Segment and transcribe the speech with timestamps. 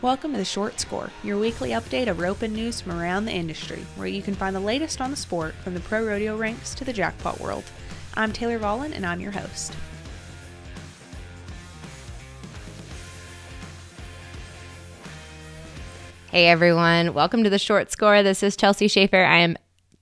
[0.00, 3.32] Welcome to the Short Score, your weekly update of rope and news from around the
[3.32, 6.72] industry, where you can find the latest on the sport from the pro rodeo ranks
[6.76, 7.64] to the jackpot world.
[8.14, 9.74] I'm Taylor Vollen, and I'm your host.
[16.30, 18.22] Hey everyone, welcome to the Short Score.
[18.22, 19.24] This is Chelsea Shaffer.
[19.24, 19.56] I am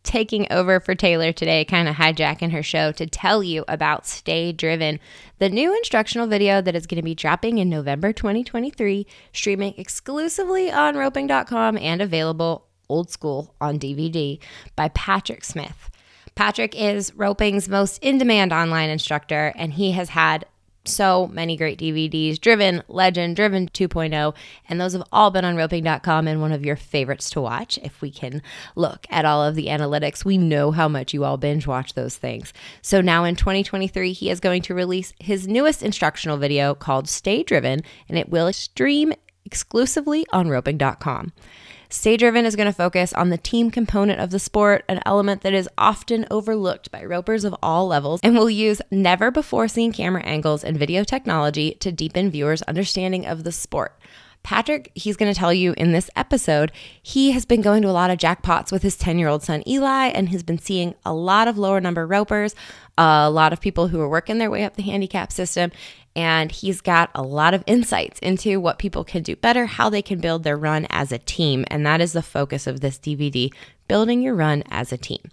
[0.07, 4.53] taking over for Taylor today, kind of hijacking her show to tell you about Stay
[4.53, 4.99] Driven,
[5.39, 10.71] the new instructional video that is going to be dropping in November 2023, streaming exclusively
[10.71, 14.39] on roping.com and available old school on DVD
[14.77, 15.91] by Patrick Smith.
[16.37, 20.47] Patrick is roping's most in demand online instructor, and he has had
[20.89, 24.35] so many great DVDs Driven, Legend, Driven 2.0,
[24.69, 27.79] and those have all been on roping.com and one of your favorites to watch.
[27.83, 28.43] If we can
[28.75, 32.17] look at all of the analytics, we know how much you all binge watch those
[32.17, 32.53] things.
[32.83, 37.43] So now in 2023, he is going to release his newest instructional video called Stay
[37.43, 39.13] Driven, and it will stream
[39.45, 41.33] exclusively on roping.com.
[41.89, 45.43] Stay Driven is going to focus on the team component of the sport, an element
[45.43, 49.93] that is often overlooked by ropers of all levels, and will use never before seen
[49.93, 53.97] camera angles and video technology to deepen viewers' understanding of the sport.
[54.47, 56.71] Patrick, he's going to tell you in this episode,
[57.03, 59.61] he has been going to a lot of jackpots with his 10 year old son
[59.67, 62.55] Eli and has been seeing a lot of lower number ropers,
[62.97, 65.73] a lot of people who are working their way up the handicap system.
[66.15, 70.01] And he's got a lot of insights into what people can do better, how they
[70.01, 71.65] can build their run as a team.
[71.67, 73.53] And that is the focus of this DVD
[73.89, 75.29] building your run as a team.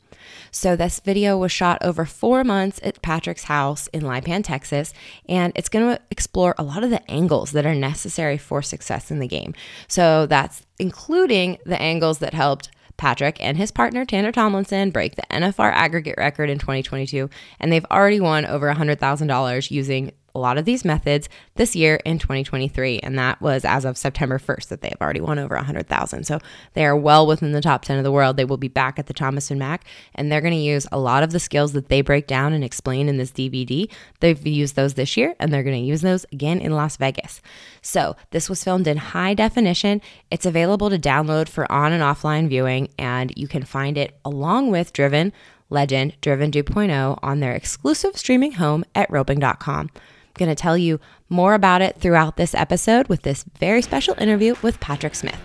[0.52, 4.94] So, this video was shot over four months at Patrick's house in Lipan, Texas,
[5.28, 9.12] and it's going to explore a lot of the angles that are necessary for success
[9.12, 9.54] in the game.
[9.88, 15.24] So, that's including the angles that helped Patrick and his partner Tanner Tomlinson break the
[15.32, 17.30] NFR aggregate record in 2022,
[17.60, 22.18] and they've already won over $100,000 using a lot of these methods this year in
[22.18, 26.24] 2023 and that was as of September 1st that they have already won over 100,000.
[26.24, 26.40] So
[26.74, 28.36] they are well within the top 10 of the world.
[28.36, 29.86] They will be back at the Thomas and Mack
[30.16, 32.64] and they're going to use a lot of the skills that they break down and
[32.64, 33.88] explain in this DVD.
[34.22, 37.40] They've used those this year and they're going to use those again in Las Vegas.
[37.84, 40.02] So this was filmed in high definition.
[40.32, 44.72] It's available to download for on and offline viewing and you can find it along
[44.72, 45.32] with Driven
[45.70, 49.90] Legend Driven 2.0 on their exclusive streaming home at roping.com
[50.36, 51.00] going to tell you
[51.30, 55.40] more about it throughout this episode with this very special interview with Patrick Smith.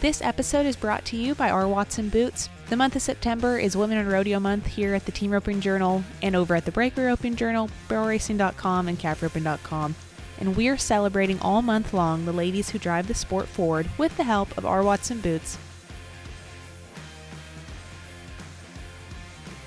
[0.00, 1.66] This episode is brought to you by R.
[1.66, 2.48] Watson Boots.
[2.68, 6.04] The month of September is Women in Rodeo Month here at the Team Roping Journal
[6.22, 9.94] and over at the Breakaway Roping Journal, BarrelRacing.com, and CalfRoping.com.
[10.38, 14.24] And we're celebrating all month long the ladies who drive the sport forward with the
[14.24, 14.82] help of R.
[14.82, 15.58] Watson Boots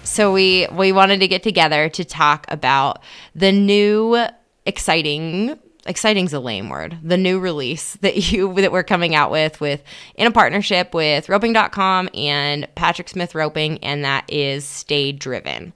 [0.04, 3.02] So we we wanted to get together to talk about
[3.36, 4.18] the new
[4.66, 6.98] exciting exciting's a lame word.
[7.04, 9.84] The new release that you that we're coming out with with
[10.16, 15.74] in a partnership with roping.com and Patrick Smith Roping and that is Stay Driven.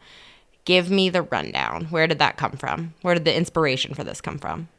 [0.66, 1.86] Give me the rundown.
[1.86, 2.94] Where did that come from?
[3.02, 4.70] Where did the inspiration for this come from?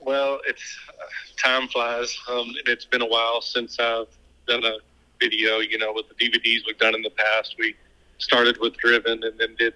[0.00, 2.16] Well, it's uh, time flies.
[2.30, 4.08] Um, it's been a while since I've
[4.46, 4.76] done a
[5.18, 5.58] video.
[5.58, 7.74] You know, with the DVDs we've done in the past, we
[8.18, 9.74] started with Driven and then did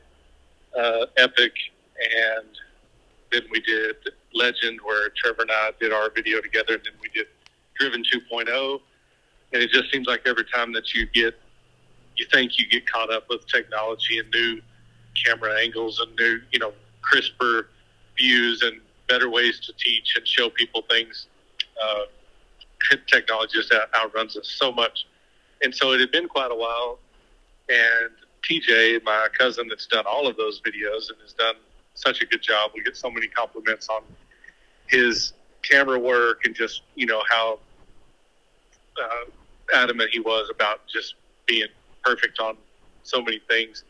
[0.78, 1.53] uh, Epic,
[2.01, 2.47] and
[3.33, 3.97] then we did
[4.34, 7.27] Legend, where Trevor and I did our video together, and then we did
[7.78, 8.81] Driven 2.0.
[9.53, 11.39] And it just seems like every time that you get,
[12.17, 14.61] you think you get caught up with technology and new
[15.25, 16.72] camera angles and new, you know,
[17.03, 17.69] crisper
[18.17, 21.27] views and better ways to teach and show people things.
[21.83, 22.03] Uh,
[23.07, 25.07] technology just outruns us so much.
[25.62, 26.99] And so it had been quite a while.
[27.69, 28.11] And
[28.43, 31.56] TJ, my cousin, that's done all of those videos and has done
[31.95, 32.73] such a good job.
[32.75, 34.03] We get so many compliments on
[34.89, 37.59] his camera work and just you know how
[39.01, 39.31] uh,
[39.75, 41.15] adamant he was about just
[41.47, 41.69] being
[42.05, 42.56] perfect on
[43.03, 43.84] so many things.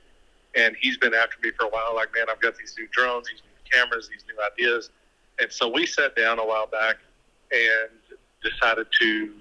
[0.56, 1.94] And he's been after me for a while.
[1.94, 4.90] Like, man, I've got these new drones, these new cameras, these new ideas.
[5.40, 6.96] And so we sat down a while back
[7.52, 7.90] and
[8.42, 9.32] decided to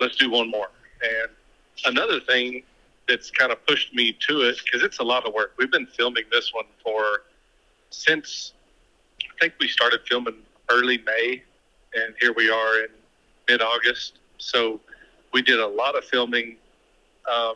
[0.00, 0.70] let's do one more.
[1.02, 1.30] And
[1.86, 2.62] another thing
[3.08, 5.54] that's kind of pushed me to it because it's a lot of work.
[5.58, 7.22] We've been filming this one for
[7.90, 8.52] since
[9.22, 10.36] I think we started filming
[10.70, 11.42] early May,
[11.94, 12.88] and here we are in
[13.48, 14.18] mid August.
[14.36, 14.80] So
[15.32, 16.56] we did a lot of filming.
[17.30, 17.54] Um,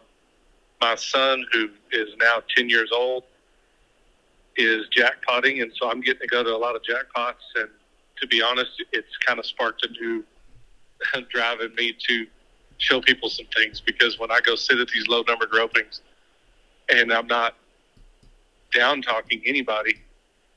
[0.81, 3.25] my son, who is now 10 years old,
[4.57, 7.45] is jackpotting, and so I'm getting to go to a lot of jackpots.
[7.57, 7.69] And
[8.21, 10.25] to be honest, it's kind of sparked a new
[11.31, 12.27] drive in me to
[12.79, 16.01] show people some things because when I go sit at these low numbered ropings
[16.89, 17.57] and I'm not
[18.75, 19.95] down talking anybody,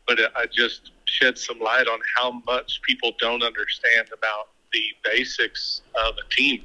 [0.08, 5.82] but I just shed some light on how much people don't understand about the basics
[5.96, 6.64] of a team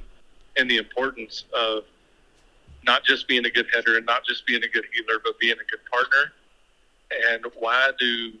[0.57, 1.83] and the importance of
[2.83, 5.53] not just being a good header and not just being a good heeler, but being
[5.53, 6.33] a good partner.
[7.29, 8.33] And why do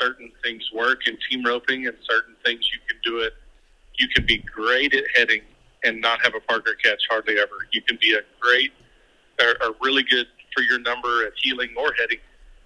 [0.00, 3.34] certain things work in team roping and certain things you can do it?
[3.98, 5.42] You can be great at heading
[5.84, 7.66] and not have a partner catch hardly ever.
[7.72, 8.72] You can be a great
[9.40, 12.18] or, or really good for your number at heeling or heading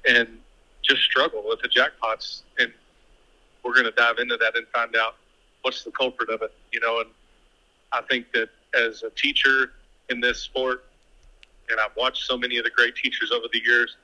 [0.09, 0.39] and
[0.83, 2.43] just struggle with the jackpots.
[2.59, 2.73] And
[3.63, 5.17] we're going to dive into that and find out
[5.63, 7.01] what's the culprit of it, you know.
[7.01, 7.11] And
[7.93, 9.73] I think that as a teacher
[10.09, 10.85] in this sport,
[11.69, 13.97] and I've watched so many of the great teachers over the years,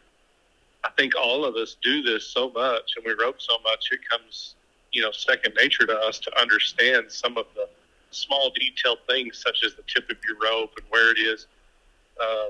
[0.85, 4.01] I think all of us do this so much and we rope so much, it
[4.09, 4.55] comes,
[4.93, 7.69] you know, second nature to us to understand some of the
[8.11, 11.47] small detailed things such as the tip of your rope and where it is,
[12.21, 12.47] uh,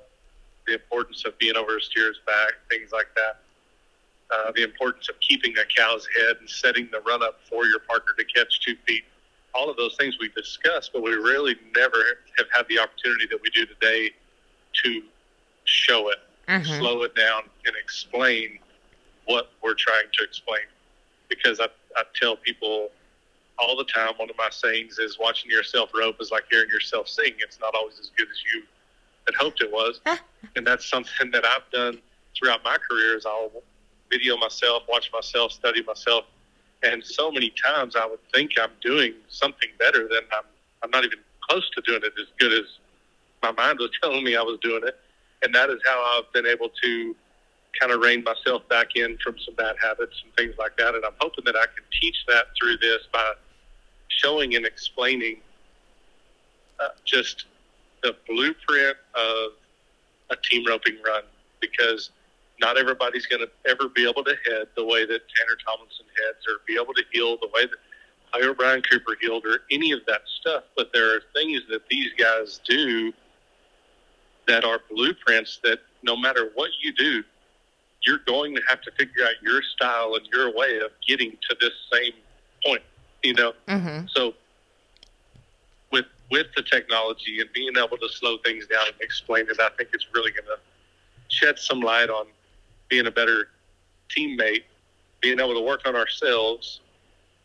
[0.66, 3.40] the importance of being over a steer's back, things like that.
[4.30, 7.78] Uh, the importance of keeping a cow's head and setting the run up for your
[7.80, 9.04] partner to catch two feet.
[9.54, 13.40] All of those things we discussed, but we really never have had the opportunity that
[13.40, 14.10] we do today
[14.84, 15.02] to
[15.64, 16.78] show it, Mhm.
[16.78, 18.58] slow it down, and explain
[19.24, 20.66] what we're trying to explain.
[21.28, 22.92] Because I, I tell people
[23.58, 27.08] all the time, one of my sayings is watching yourself rope is like hearing yourself
[27.08, 27.32] sing.
[27.38, 28.62] It's not always as good as you
[29.26, 30.00] had hoped it was.
[30.56, 31.98] and that's something that I've done
[32.38, 33.50] throughout my career is I'll
[34.10, 36.24] video myself, watch myself, study myself.
[36.82, 40.44] And so many times I would think I'm doing something better than I'm,
[40.82, 41.18] I'm not even
[41.48, 42.66] close to doing it as good as
[43.42, 44.96] my mind was telling me I was doing it.
[45.42, 47.16] And that is how I've been able to
[47.78, 50.94] kind of rein myself back in from some bad habits and things like that.
[50.94, 53.32] And I'm hoping that I can teach that through this by
[54.22, 55.36] showing and explaining
[56.80, 57.46] uh, just
[58.02, 59.52] the blueprint of
[60.30, 61.22] a team roping run
[61.60, 62.10] because
[62.60, 66.46] not everybody's going to ever be able to head the way that Tanner Tomlinson heads
[66.46, 67.78] or be able to heel the way that
[68.32, 70.64] Clay O'Brien Cooper heeled or any of that stuff.
[70.76, 73.12] But there are things that these guys do
[74.46, 77.22] that are blueprints that no matter what you do,
[78.02, 81.56] you're going to have to figure out your style and your way of getting to
[81.60, 82.12] this same
[82.64, 82.82] point,
[83.22, 83.52] you know?
[83.66, 84.08] Mhm.
[84.10, 84.34] So
[85.90, 89.70] with with the technology and being able to slow things down and explain it, I
[89.70, 90.58] think it's really going to
[91.28, 92.26] shed some light on
[92.88, 93.48] being a better
[94.08, 94.64] teammate,
[95.20, 96.80] being able to work on ourselves,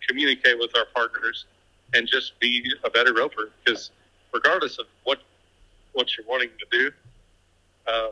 [0.08, 1.46] communicate with our partners,
[1.94, 3.52] and just be a better roper.
[3.64, 3.92] Because
[4.34, 5.22] regardless of what
[5.94, 6.92] what you're wanting to do,
[7.88, 8.12] uh,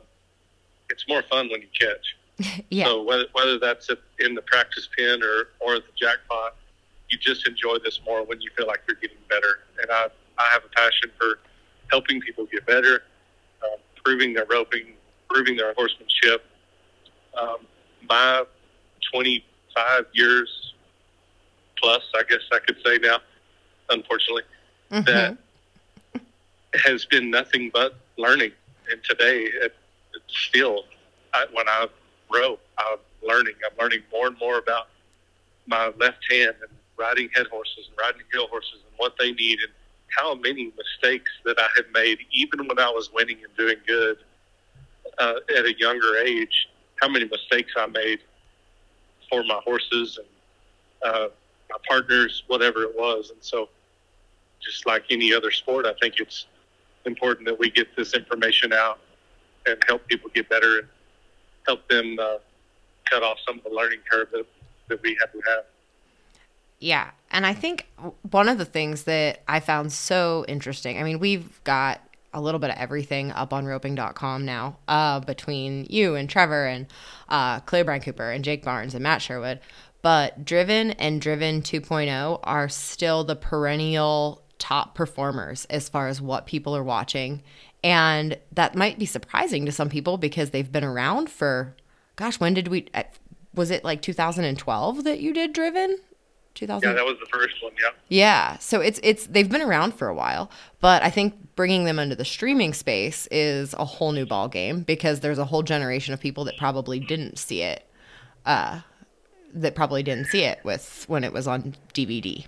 [0.90, 2.16] it's more fun when you catch.
[2.70, 2.86] Yeah.
[2.86, 6.56] So whether whether that's in the practice pin or or at the jackpot,
[7.12, 9.60] you just enjoy this more when you feel like you're getting better.
[9.82, 11.40] And I I have a passion for
[11.92, 13.04] helping people get better,
[13.62, 14.94] uh, improving their roping,
[15.30, 16.44] improving their horsemanship.
[17.40, 17.58] Um,
[18.10, 18.44] my
[19.14, 20.74] 25 years
[21.78, 23.20] plus, I guess I could say now,
[23.90, 24.44] unfortunately,
[24.92, 25.06] Mhm.
[25.06, 25.38] that
[26.84, 28.54] has been nothing but learning.
[28.90, 29.76] And today, it,
[30.16, 30.86] it's still,
[31.34, 31.88] I, when I
[32.34, 33.56] rope, I'm learning.
[33.66, 34.88] I'm learning more and more about
[35.68, 39.60] my left hand and riding head horses and riding heel horses and what they need
[39.60, 39.72] and
[40.18, 44.18] how many mistakes that I had made, even when I was winning and doing good
[45.18, 46.68] uh, at a younger age,
[47.02, 48.20] how many mistakes I made
[49.30, 51.28] for my horses and uh,
[51.70, 53.32] my partners, whatever it was.
[53.32, 53.70] And so,
[54.62, 56.46] just like any other sport, I think it's
[57.06, 59.00] important that we get this information out
[59.66, 60.88] and help people get better and
[61.66, 62.38] help them uh,
[63.10, 64.46] cut off some of the learning curve that,
[64.90, 65.64] that we have to have.
[66.82, 67.12] Yeah.
[67.30, 67.88] And I think
[68.30, 72.02] one of the things that I found so interesting, I mean, we've got
[72.34, 76.88] a little bit of everything up on roping.com now uh, between you and Trevor and
[77.30, 79.60] uh, Clay O'Brien Cooper and Jake Barnes and Matt Sherwood.
[80.02, 86.48] But Driven and Driven 2.0 are still the perennial top performers as far as what
[86.48, 87.44] people are watching.
[87.84, 91.76] And that might be surprising to some people because they've been around for,
[92.16, 93.04] gosh, when did we, uh,
[93.54, 95.98] was it like 2012 that you did Driven?
[96.56, 96.88] 2000?
[96.88, 97.74] Yeah, that was the first one.
[97.82, 97.90] Yeah.
[98.10, 102.00] Yeah, so it's it's they've been around for a while, but I think bringing them
[102.00, 106.14] into the streaming space is a whole new ball game because there's a whole generation
[106.14, 107.86] of people that probably didn't see it,
[108.46, 108.82] uh,
[109.54, 112.46] that probably didn't see it with when it was on DVD.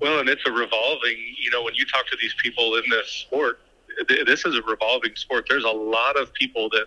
[0.00, 3.08] Well, and it's a revolving, you know, when you talk to these people in this
[3.08, 3.60] sport,
[4.08, 5.46] th- this is a revolving sport.
[5.48, 6.86] There's a lot of people that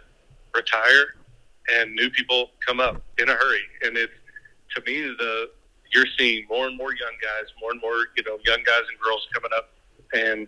[0.53, 1.15] retire
[1.75, 3.61] and new people come up in a hurry.
[3.83, 4.13] And it's
[4.75, 5.49] to me, the,
[5.93, 8.99] you're seeing more and more young guys, more and more, you know, young guys and
[8.99, 9.69] girls coming up.
[10.13, 10.47] And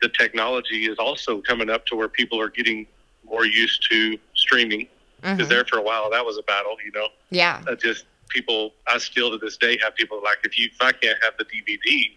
[0.00, 2.86] the technology is also coming up to where people are getting
[3.24, 4.88] more used to streaming.
[5.20, 5.50] Because Mhm.
[5.50, 7.08] there for a while, that was a battle, you know.
[7.30, 10.80] Yeah, uh, just people, I still to this day have people like, if you if
[10.80, 12.16] I can't have the DVD,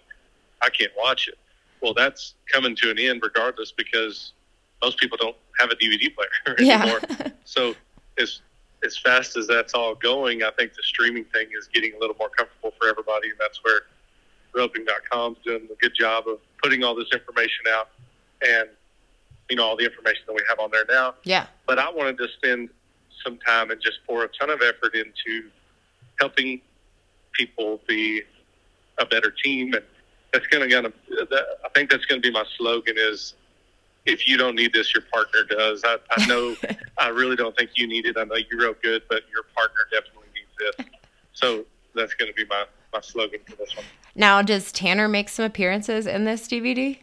[0.62, 1.38] I can't watch it.
[1.81, 4.33] Well, that's coming to an end regardless because
[4.83, 6.29] most people don't have a DVD player
[6.60, 7.00] anymore.
[7.19, 7.29] Yeah.
[7.43, 7.75] so
[8.19, 8.41] as
[8.83, 12.15] as fast as that's all going, I think the streaming thing is getting a little
[12.17, 13.81] more comfortable for everybody, and that's where
[14.53, 17.89] roping.com is doing a good job of putting all this information out
[18.41, 18.69] and
[19.50, 21.15] you know all the information that we have on there now.
[21.23, 21.47] yeah.
[21.67, 22.69] But I wanted to spend
[23.23, 25.50] some time and just pour a ton of effort into
[26.19, 26.61] helping
[27.33, 28.23] people be
[28.97, 29.83] a better team, and
[30.33, 30.91] that's going to gonna.
[31.65, 33.35] I think that's going to be my slogan is.
[34.05, 35.84] If you don't need this, your partner does.
[35.84, 36.55] I, I know.
[36.98, 38.17] I really don't think you need it.
[38.17, 40.88] I know you're real good, but your partner definitely needs this.
[41.34, 43.86] So that's going to be my, my slogan for this one.
[44.15, 47.00] Now, does Tanner make some appearances in this DVD?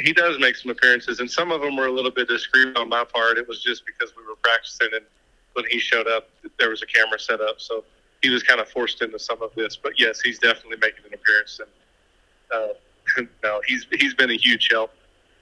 [0.00, 2.88] he does make some appearances, and some of them were a little bit discreet on
[2.88, 3.38] my part.
[3.38, 5.04] It was just because we were practicing, and
[5.52, 7.84] when he showed up, there was a camera set up, so
[8.22, 9.76] he was kind of forced into some of this.
[9.76, 14.68] But yes, he's definitely making an appearance, and uh, no, he's he's been a huge
[14.70, 14.92] help.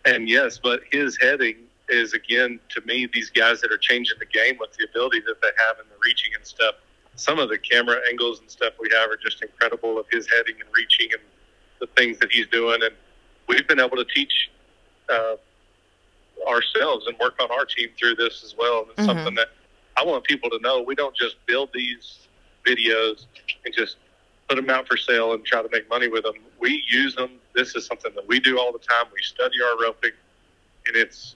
[0.04, 1.56] And yes, but his heading
[1.88, 5.40] is again to me these guys that are changing the game with the ability that
[5.42, 6.74] they have and the reaching and stuff.
[7.16, 10.54] Some of the camera angles and stuff we have are just incredible of his heading
[10.60, 11.22] and reaching and
[11.80, 12.94] the things that he's doing, and
[13.48, 14.50] we've been able to teach
[15.10, 15.36] uh,
[16.48, 18.82] ourselves and work on our team through this as well.
[18.82, 19.06] And it's Mhm.
[19.06, 19.50] something that
[19.96, 20.80] I want people to know.
[20.80, 22.28] We don't just build these
[22.64, 23.26] videos
[23.64, 23.96] and just
[24.48, 26.34] put them out for sale and try to make money with them.
[26.62, 27.32] We use them.
[27.54, 29.06] This is something that we do all the time.
[29.12, 30.12] We study our roping,
[30.86, 31.34] and it's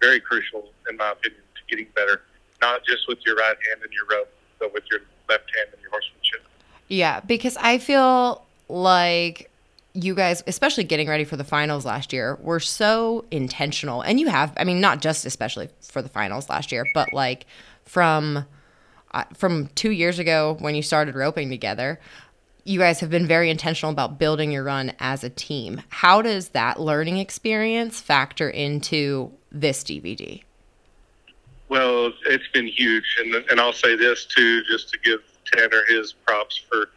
[0.00, 2.22] very crucial, in my opinion, to getting better.
[2.62, 5.82] Not just with your right hand and your rope, but with your left hand and
[5.82, 6.46] your horsemanship.
[6.86, 9.50] Yeah, because I feel like
[9.92, 14.02] you guys, especially getting ready for the finals last year, were so intentional.
[14.02, 17.46] And you have, I mean, not just especially for the finals last year, but like
[17.84, 18.44] from
[19.12, 21.98] uh, from two years ago when you started roping together,
[22.64, 25.82] you guys have been very intentional about building your run as a team.
[25.88, 30.42] How does that learning experience factor into this DVD?
[31.68, 35.20] Well, it's been huge, and and I'll say this too, just to give
[35.52, 36.90] Tanner his props for,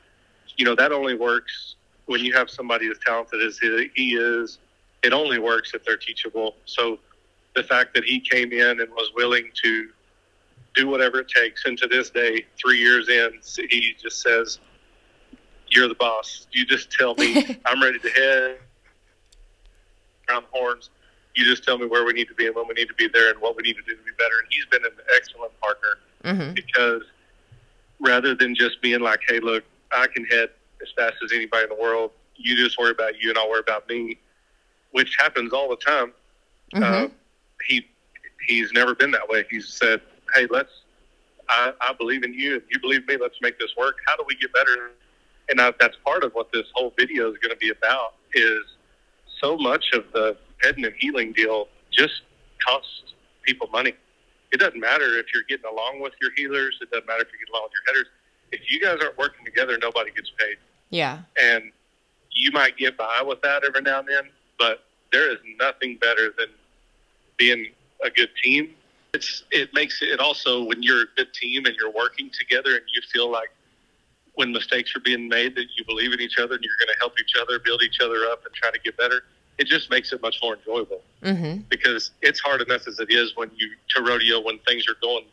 [0.57, 4.57] you know, that only works when you have somebody as talented as he he is.
[5.03, 6.55] It only works if they're teachable.
[6.65, 6.97] So,
[7.55, 9.89] the fact that he came in and was willing to
[10.73, 13.39] do whatever it takes, and to this day, three years in,
[13.69, 14.59] he just says,
[15.75, 16.47] "You're the boss.
[16.51, 18.57] You just tell me I'm ready to head
[20.29, 20.89] around the horns."
[21.35, 23.07] you just tell me where we need to be and when we need to be
[23.07, 24.37] there and what we need to do to be better.
[24.37, 26.53] And he's been an excellent partner Mm-hmm.
[26.53, 27.01] because
[27.99, 30.49] rather than just being like, hey, look, I can head
[30.81, 32.11] as fast as anybody in the world.
[32.35, 34.17] You just worry about you and I'll worry about me,
[34.91, 36.13] which happens all the time.
[36.73, 37.05] Mm-hmm.
[37.05, 37.07] Uh,
[37.67, 37.85] he
[38.47, 39.43] he's never been that way.
[39.49, 40.01] He's said,
[40.33, 40.71] hey, let's.
[41.49, 43.17] I, I believe in you and you believe me.
[43.19, 43.97] Let's make this work.
[44.07, 44.91] How do we get better?
[45.49, 48.15] And I, that's part of what this whole video is going to be about.
[48.33, 48.63] Is
[49.41, 52.21] so much of the heading and heeling deal just
[52.65, 53.93] costs people money.
[54.51, 56.71] It doesn't matter if you're getting along with your heelers.
[56.81, 58.07] It doesn't matter if you're getting along with your headers.
[58.51, 60.57] If you guys aren't working together, nobody gets paid.
[60.89, 61.19] yeah.
[61.41, 61.71] And
[62.35, 64.23] you might get by with that every now and then,
[64.57, 66.47] but there is nothing better than
[67.37, 67.67] being
[68.03, 68.73] a good team.
[69.13, 72.81] It's it makes it also when you're a good team and you're working together and
[72.93, 73.49] you feel like
[74.35, 76.99] when mistakes are being made that you believe in each other and you're going to
[76.99, 79.23] help each other build each other up and try to get better.
[79.59, 81.61] It just makes it much more enjoyable Mm-hmm.
[81.69, 85.23] because it's hard enough as it is when you to rodeo when things are going,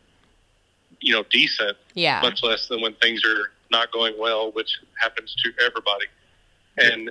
[1.00, 2.20] you know, decent Yeah.
[2.20, 6.06] much less than when things are not going well, which happens to everybody.
[6.78, 7.10] And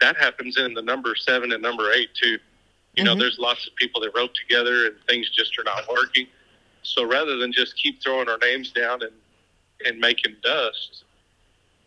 [0.00, 2.38] that happens in the number seven and number eight too.
[2.96, 3.18] You know, Mhm.
[3.20, 6.26] there's lots of people that rope together and things just are not working.
[6.82, 9.12] So rather than just keep throwing our names down and,
[9.84, 11.04] and making dust,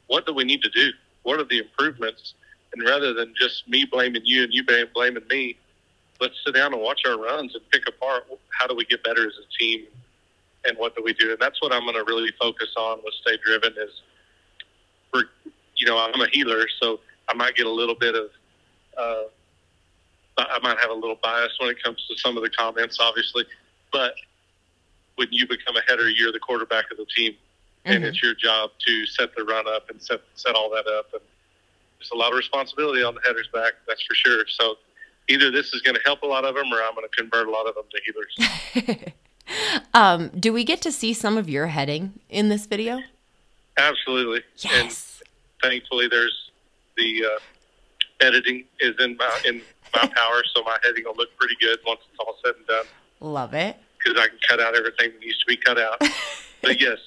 [0.08, 0.90] what do we need to do?
[1.24, 2.34] What are the improvements?
[2.74, 5.58] And rather than just me blaming you and you blaming me,
[6.20, 9.28] let's sit down and watch our runs and pick apart how do we get better
[9.28, 9.86] as a team
[10.66, 11.32] and what do we do?
[11.32, 14.02] And that's what I'm going to really focus on with Stay Driven is,
[15.12, 15.24] for
[15.76, 17.00] you know, I'm a heeler, so
[17.30, 18.30] I might get a little bit of,
[18.98, 19.24] uh,
[20.38, 23.46] I might have a little bias when it comes to some of the comments, obviously,
[23.92, 24.16] but
[25.16, 27.36] when you become a header, you're the quarterback of the team,
[27.88, 28.08] and Mhm.
[28.08, 31.12] it's your job to set the run up and set set all that up.
[31.14, 31.22] And
[32.00, 34.46] there's a lot of responsibility on the header's back, that's for sure.
[34.48, 34.78] So
[35.28, 37.48] either this is going to help a lot of them, or I'm going to convert
[37.48, 38.02] a lot of them to
[38.76, 39.14] heelers.
[39.94, 43.02] um, do we get to see some of your heading in this video?
[43.78, 44.44] Absolutely.
[44.72, 44.96] And
[45.62, 46.52] thankfully, there's
[46.98, 47.40] the uh,
[48.26, 49.62] editing is in my in
[49.94, 52.86] my power, so my heading will look pretty good once it's all said and done
[53.20, 53.78] Love it.
[53.98, 56.00] because I can cut out everything that needs to be cut out.
[56.62, 56.98] but yes,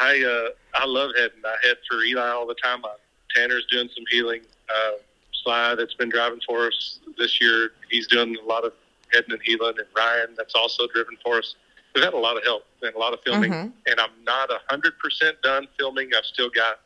[0.00, 1.42] I uh, I love heading.
[1.44, 2.84] I head for Eli all the time.
[2.84, 2.94] I,
[3.34, 4.40] Tanner's doing some heeling.
[4.68, 4.92] Uh,
[5.42, 8.72] Sly that's been driving for us this year, he's doing a lot of
[9.12, 9.74] heading and heeling.
[9.78, 11.54] And Ryan that's also driven for us.
[11.94, 13.50] We've had a lot of help and a lot of filming.
[13.50, 13.72] Mhm.
[13.86, 16.10] And I'm not a hundred percent done filming.
[16.16, 16.80] I've still got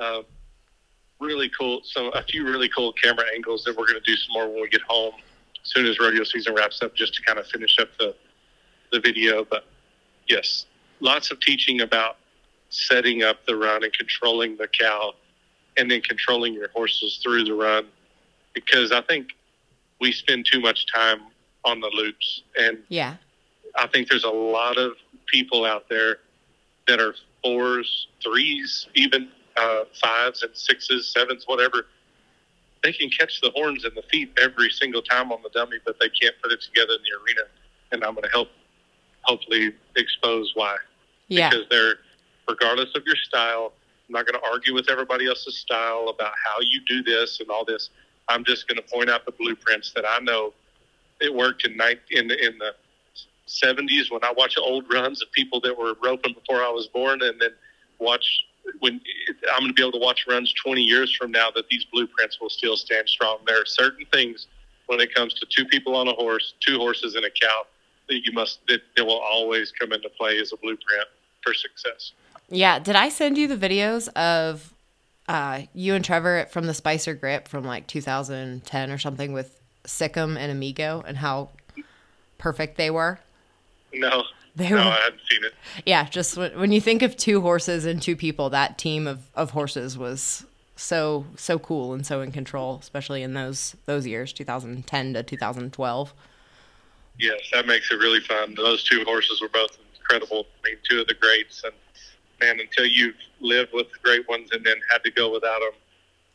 [0.00, 0.22] uh,
[1.18, 4.32] really cool, some a few really cool camera angles that we're going to do some
[4.32, 5.14] more when we get home.
[5.64, 8.14] As soon as rodeo season wraps up, just to kind of finish up the
[8.92, 9.44] the video.
[9.44, 9.64] But
[10.28, 10.66] yes,
[11.00, 12.16] lots of teaching about
[12.70, 15.14] setting up the run and controlling the cow
[15.76, 17.86] and then controlling your horses through the run
[18.54, 19.28] because I think
[20.00, 21.20] we spend too much time
[21.64, 23.16] on the loops and Yeah.
[23.76, 24.92] I think there's a lot of
[25.26, 26.18] people out there
[26.88, 31.86] that are fours, threes, even uh, fives and sixes, sevens, whatever.
[32.82, 35.98] They can catch the horns and the feet every single time on the dummy, but
[36.00, 37.48] they can't put it together in the arena.
[37.92, 38.48] And I'm going to help,
[39.22, 40.76] hopefully, expose why
[41.28, 41.50] Yeah.
[41.50, 41.96] because they're
[42.48, 43.72] regardless of your style
[44.08, 47.50] i'm not going to argue with everybody else's style about how you do this and
[47.50, 47.90] all this.
[48.28, 50.52] I'm just going to point out the blueprints that i know.
[51.20, 52.74] It worked in night in the in the
[53.48, 57.22] 70s when i watch old runs of people that were roping before i was born
[57.22, 57.50] and then
[57.98, 58.44] watch
[58.80, 59.00] when
[59.54, 62.40] i'm going to be able to watch runs 20 years from now that these blueprints
[62.40, 63.38] will still stand strong.
[63.46, 64.48] There are certain things
[64.86, 67.66] when it comes to two people on a horse two horses and a cow
[68.08, 71.08] that you must that, that will always come into play as a blueprint
[71.42, 72.12] for success.
[72.48, 72.78] Yeah.
[72.78, 74.72] Did I send you the videos of
[75.28, 80.36] uh, you and Trevor from the Spicer Gripp from like 2010 or something with Sikkim
[80.36, 81.50] and Amigo and how
[82.38, 83.18] perfect they were?
[83.92, 84.24] No,
[84.56, 85.54] They no, were- I hadn't seen it.
[85.86, 89.30] Yeah, just when, when you think of two horses and two people, that team of,
[89.34, 90.44] of horses was
[90.76, 96.14] so so cool and so in control, especially in those those years, 2010 to 2012.
[97.18, 98.54] Yes, that makes it really fun.
[98.54, 99.76] Those two horses were both
[100.08, 100.46] incredible.
[100.64, 101.72] I mean, two of the greats, and
[102.40, 105.72] man, until you've lived with the great ones and then had to go without them,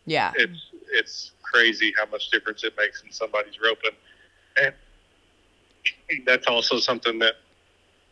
[0.05, 3.91] Yeah, it's it's crazy how much difference it makes in somebody's roping.
[4.61, 4.73] And
[6.25, 7.35] that's also something that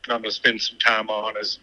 [0.06, 1.38] I'm going to spend some time on.
[1.38, 1.60] Is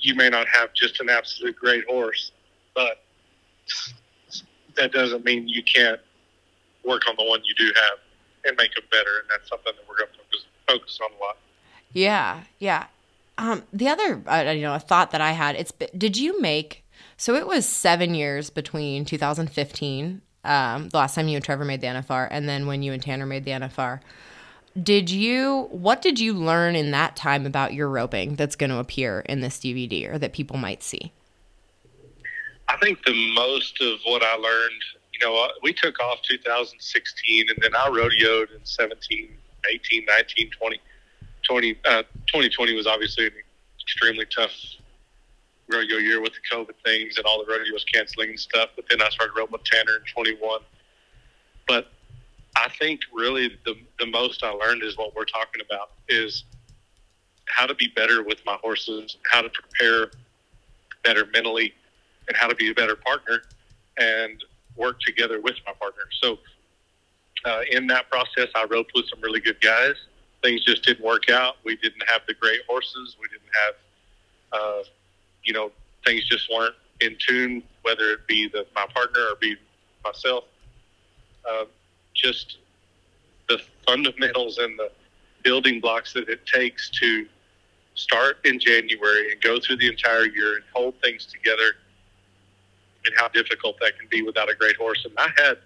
[0.00, 2.32] you may not have just an absolute great horse,
[2.74, 3.02] but
[4.76, 6.00] that doesn't mean you can't
[6.84, 7.98] work on the one you do have
[8.44, 9.20] and make them better.
[9.20, 11.38] And that's something that we're going to focus focus on a lot.
[11.92, 12.86] Yeah, yeah.
[13.36, 16.84] Um, the other, uh, you know, a thought that I had, it's did you make?
[17.16, 21.80] So it was seven years between 2015, um, the last time you and Trevor made
[21.80, 24.00] the NFR, and then when you and Tanner made the NFR.
[24.80, 25.68] Did you?
[25.70, 29.40] What did you learn in that time about your roping that's going to appear in
[29.40, 31.12] this DVD or that people might see?
[32.68, 37.48] I think the most of what I learned, you know, uh, we took off 2016
[37.48, 39.30] and then I rodeoed in 17,
[39.70, 40.80] 18, 19, 20.
[41.42, 43.32] 20 uh, 2020 was obviously an
[43.80, 44.52] extremely tough
[45.70, 48.70] rodeo year with the COVID things and all the rodeos canceling and stuff.
[48.74, 50.60] But then I started roping with Tanner in 21.
[51.66, 51.92] But
[52.56, 56.44] I think really the, the most I learned is what we're talking about is
[57.46, 60.10] how to be better with my horses, how to prepare
[61.04, 61.74] better mentally,
[62.28, 63.42] and how to be a better partner
[63.98, 64.42] and
[64.76, 66.04] work together with my partner.
[66.22, 66.38] So
[67.44, 69.94] uh, in that process, I roped with some really good guys.
[70.42, 71.56] Things just didn't work out.
[71.64, 73.16] We didn't have the great horses.
[73.20, 73.74] We didn't have,
[74.52, 74.82] uh,
[75.44, 75.72] you know,
[76.04, 79.56] things just weren't in tune, whether it be the, my partner or be
[80.04, 80.44] myself.
[81.48, 81.64] Uh,
[82.14, 82.58] just
[83.48, 84.90] the fundamentals and the
[85.42, 87.26] building blocks that it takes to
[87.94, 91.74] start in January and go through the entire year and hold things together
[93.04, 95.04] and how difficult that can be without a great horse.
[95.04, 95.58] And I had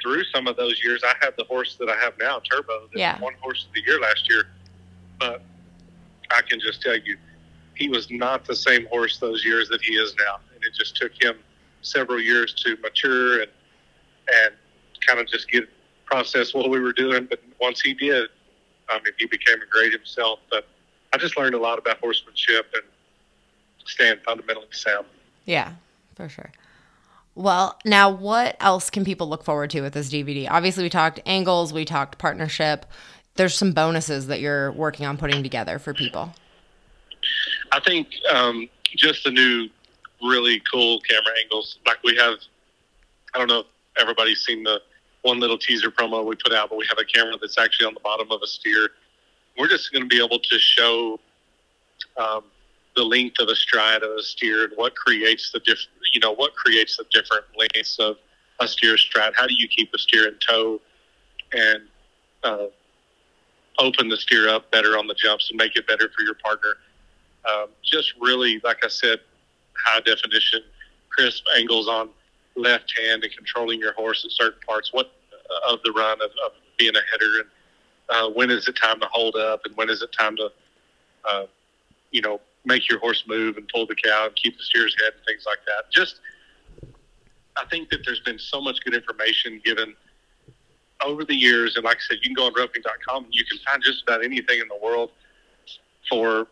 [0.00, 2.98] through some of those years, I had the horse that I have now, Turbo, that
[2.98, 3.18] Yeah.
[3.20, 4.48] won horse of the year last year.
[5.18, 5.42] But
[6.30, 7.16] I can just tell you,
[7.74, 10.96] he was not the same horse those years that he is now, and it just
[10.96, 11.38] took him
[11.82, 13.50] several years to mature and
[14.28, 14.54] and
[15.06, 15.68] kind of just get
[16.04, 17.26] process what we were doing.
[17.26, 18.28] But once he did,
[18.88, 20.40] I mean, he became a great himself.
[20.50, 20.66] But
[21.12, 22.82] I just learned a lot about horsemanship and
[23.84, 25.06] staying fundamentally sound.
[25.44, 25.74] Yeah,
[26.16, 26.50] for sure.
[27.36, 30.48] Well, now what else can people look forward to with this DVD?
[30.50, 32.86] Obviously, we talked angles, we talked partnership.
[33.34, 36.34] There's some bonuses that you're working on putting together for people.
[37.72, 39.68] I think um, just the new,
[40.22, 41.78] really cool camera angles.
[41.86, 42.38] Like we have,
[43.34, 43.66] I don't know if
[44.00, 44.80] everybody's seen the
[45.20, 47.92] one little teaser promo we put out, but we have a camera that's actually on
[47.92, 48.88] the bottom of a steer.
[49.58, 51.20] We're just going to be able to show
[52.16, 52.44] um,
[52.96, 56.32] the length of a stride of a steer and what creates the diff- you know,
[56.32, 58.16] what creates the different lengths of
[58.60, 59.32] a steer stride.
[59.36, 60.80] How do you keep a steer in tow
[61.52, 61.82] and
[62.42, 62.66] uh,
[63.78, 66.76] open the steer up better on the jumps and make it better for your partner?
[67.48, 69.20] Um, just really, like I said,
[69.84, 70.60] high definition,
[71.10, 72.08] crisp angles on
[72.56, 74.92] left hand and controlling your horse at certain parts.
[74.92, 75.12] What
[75.50, 77.48] uh, of the run of, of being a header and
[78.08, 80.50] uh, when is it time to hold up and when is it time to,
[81.28, 81.46] uh,
[82.10, 85.12] you know, make your horse move and pull the cow and keep the steer's head
[85.14, 85.90] and things like that.
[85.90, 86.20] Just,
[87.56, 89.94] I think that there's been so much good information given
[91.04, 91.76] over the years.
[91.76, 94.24] And like I said, you can go on roping.com and you can find just about
[94.24, 95.10] anything in the world
[96.08, 96.48] for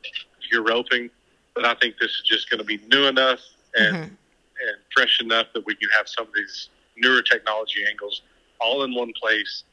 [0.50, 1.10] your roping.
[1.54, 3.40] But I think this is just going to be new enough
[3.74, 4.02] and, mm-hmm.
[4.04, 8.22] and fresh enough that we can have some of these newer technology angles
[8.60, 9.64] all in one place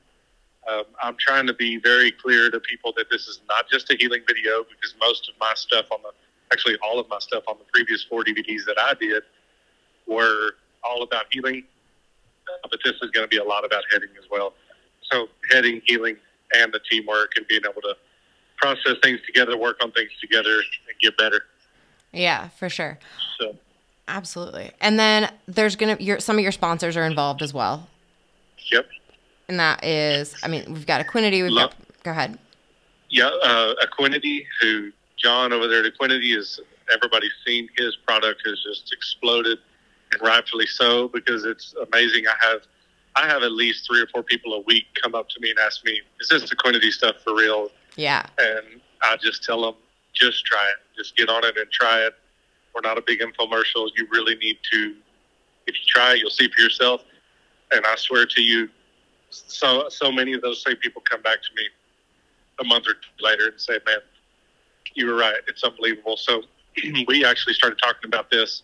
[0.70, 3.96] um, I'm trying to be very clear to people that this is not just a
[4.00, 6.12] heeling video because most of my stuff on the,
[6.52, 9.24] actually all of my stuff on the previous four DVDs that I did
[10.08, 10.52] were
[10.84, 11.64] all about heeling,
[12.48, 14.54] uh, but this is going to be a lot about heading as well.
[15.12, 16.18] So heading, heeling,
[16.54, 17.96] and the teamwork and being able to
[18.58, 21.44] process things together, work on things together, and get better.
[22.12, 23.00] Yeah, for sure.
[23.40, 23.56] So.
[24.08, 24.72] Absolutely.
[24.82, 27.88] And then there's gonna your some of your sponsors are involved as well.
[28.72, 28.86] Yep
[29.52, 31.44] and that is, I mean, we've got Equinety.
[31.44, 31.76] We've got.
[32.04, 32.40] Go ahead.
[33.10, 36.60] Yeah, uh, Equinety, who John over there at Equinety is.
[36.92, 39.58] Everybody's seen his product has just exploded,
[40.12, 42.26] and rightfully so because it's amazing.
[42.28, 42.62] I have,
[43.16, 45.60] I have at least three or four people a week come up to me and
[45.60, 48.26] ask me, "Is this Equinety stuff for real?" Yeah.
[48.40, 49.76] And I just tell them,
[50.14, 50.98] just try it.
[50.98, 52.14] Just get on it and try it.
[52.74, 53.90] We're not a big infomercial.
[53.96, 54.96] You really need to.
[55.68, 57.04] If you try it, you'll see for yourself.
[57.72, 58.70] And I swear to you,
[59.30, 61.70] so so many of those same people come back to me
[62.60, 64.00] a month or two later and say, "Man,
[64.94, 65.36] you were right.
[65.48, 66.44] It's unbelievable." So
[67.08, 68.64] we actually started talking about this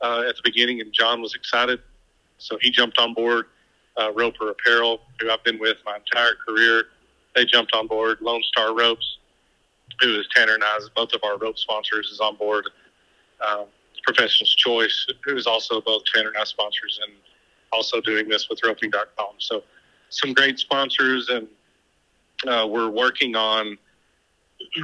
[0.00, 1.80] uh, at the beginning, and John was excited,
[2.38, 3.46] so he jumped on board.
[3.96, 6.84] Uh, Roper Apparel, who I've been with my entire career,
[7.34, 8.18] they jumped on board.
[8.20, 9.18] Lone Star Ropes,
[10.00, 12.70] who is Tanner and I's, both of our rope sponsors, is on board.
[13.46, 13.66] Um,
[14.04, 17.12] Professional's Choice, who is also both Tanner and I sponsors, and
[17.72, 19.34] also doing this with roping.com.
[19.38, 19.62] So
[20.08, 21.46] some great sponsors, and
[22.46, 23.78] uh, we're working on.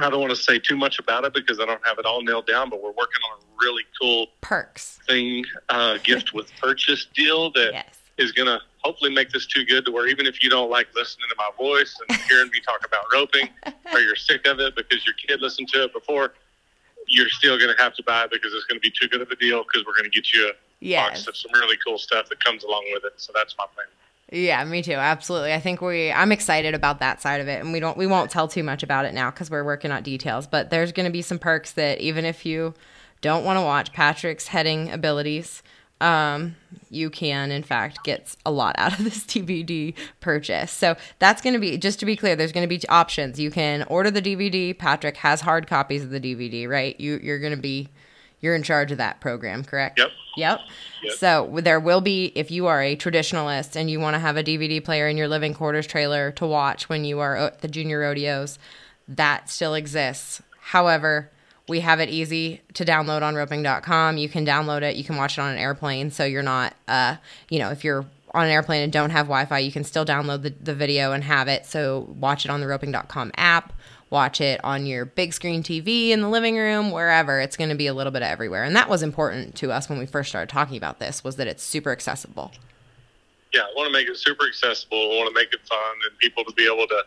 [0.01, 2.21] I don't want to say too much about it because I don't have it all
[2.21, 7.07] nailed down, but we're working on a really cool perks thing, uh, gift with purchase
[7.13, 7.99] deal that yes.
[8.17, 10.87] is going to hopefully make this too good to where even if you don't like
[10.95, 13.49] listening to my voice and hearing me talk about roping,
[13.91, 16.33] or you're sick of it because your kid listened to it before,
[17.07, 19.21] you're still going to have to buy it because it's going to be too good
[19.21, 21.09] of a deal because we're going to get you a yes.
[21.09, 23.13] box of some really cool stuff that comes along with it.
[23.17, 23.87] So that's my plan.
[24.31, 24.93] Yeah, me too.
[24.93, 25.53] Absolutely.
[25.53, 28.31] I think we I'm excited about that side of it and we don't we won't
[28.31, 31.11] tell too much about it now cuz we're working on details, but there's going to
[31.11, 32.73] be some perks that even if you
[33.21, 35.61] don't want to watch Patrick's heading abilities,
[36.01, 36.55] um,
[36.89, 40.71] you can in fact get a lot out of this DVD purchase.
[40.71, 42.35] So that's going to be just to be clear.
[42.35, 43.39] There's going to be options.
[43.39, 44.77] You can order the DVD.
[44.77, 46.99] Patrick has hard copies of the DVD, right?
[46.99, 47.89] You you're going to be
[48.39, 49.99] you're in charge of that program, correct?
[49.99, 50.11] Yep.
[50.37, 50.59] Yep.
[51.03, 51.13] yep.
[51.13, 54.43] So there will be, if you are a traditionalist and you want to have a
[54.43, 57.99] DVD player in your living quarters trailer to watch when you are at the junior
[57.99, 58.59] rodeos,
[59.07, 60.41] that still exists.
[60.59, 61.31] However,
[61.67, 64.17] we have it easy to download on roping.com.
[64.17, 64.95] You can download it.
[64.95, 66.11] You can watch it on an airplane.
[66.11, 67.15] So you're not, uh,
[67.49, 70.05] you know, if you're on an airplane and don't have Wi Fi, you can still
[70.05, 71.65] download the, the video and have it.
[71.65, 73.73] So watch it on the roping.com app
[74.09, 77.39] watch it on your big screen TV in the living room, wherever.
[77.39, 78.63] It's going to be a little bit of everywhere.
[78.63, 81.47] And that was important to us when we first started talking about this was that
[81.47, 82.51] it's super accessible.
[83.53, 84.97] Yeah, I want to make it super accessible.
[84.97, 87.03] I want to make it fun and people to be able to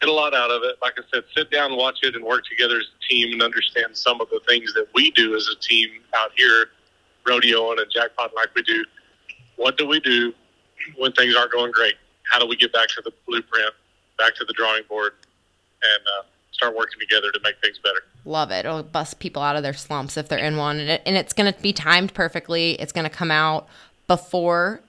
[0.00, 0.76] get a lot out of it.
[0.82, 3.96] Like I said, sit down, watch it, and work together as a team and understand
[3.96, 6.66] some of the things that we do as a team out here,
[7.26, 8.84] rodeoing and jackpot like we do.
[9.56, 10.34] What do we do
[10.96, 11.94] when things aren't going great?
[12.24, 13.72] How do we get back to the blueprint,
[14.18, 15.12] back to the drawing board,
[15.82, 18.04] and uh, start working together to make things better.
[18.24, 18.64] Love it.
[18.64, 21.32] It'll bust people out of their slumps if they're in one, and, it, and it's
[21.32, 22.72] going to be timed perfectly.
[22.80, 23.68] It's going to come out
[24.06, 24.80] before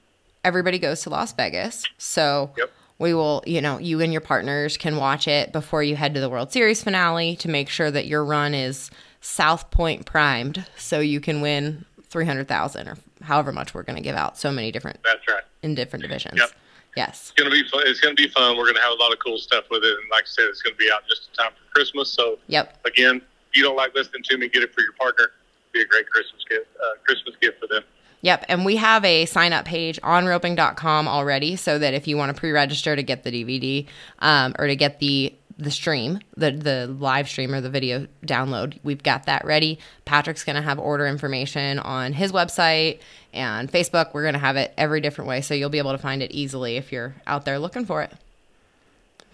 [0.44, 2.52] everybody goes to Las Vegas, so.
[2.58, 2.72] Yep.
[3.00, 6.22] We will, you know, you and your partners can watch it before you head to
[6.22, 11.00] the World Series finale to make sure that your run is South Point primed so
[11.00, 14.38] you can win 300,000 or however much we're going to give out.
[14.38, 15.44] So many different That's right.
[15.64, 16.38] in different divisions.
[16.38, 16.52] Yep.
[16.96, 17.32] Yes.
[17.32, 17.84] It's gonna be fun.
[17.86, 18.58] It's gonna be fun.
[18.58, 20.62] We're gonna have a lot of cool stuff with it, and like I said, it's
[20.62, 22.10] gonna be out just in time for Christmas.
[22.10, 22.80] So, yep.
[22.86, 25.32] Again, if you don't like listening to me, get it for your partner.
[25.74, 26.68] It'd Be a great Christmas gift.
[26.78, 27.84] Uh, Christmas gift for them.
[28.22, 32.16] Yep, and we have a sign up page on roping.com already, so that if you
[32.16, 33.86] want to pre register to get the DVD
[34.20, 38.80] um, or to get the the stream, the the live stream or the video download.
[38.84, 39.80] We've got that ready.
[40.06, 43.00] Patrick's going to have order information on his website
[43.34, 44.14] and Facebook.
[44.14, 46.32] We're going to have it every different way so you'll be able to find it
[46.32, 48.12] easily if you're out there looking for it.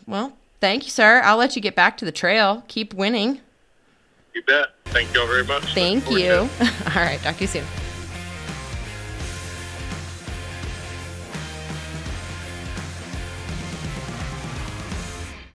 [0.08, 1.22] Well, thank you, sir.
[1.24, 2.64] I'll let you get back to the trail.
[2.68, 3.42] Keep winning.
[4.34, 4.68] You bet.
[4.86, 5.74] thank you all very much.
[5.74, 6.32] Thank you.
[6.60, 7.20] All right.
[7.22, 7.66] Talk to you soon.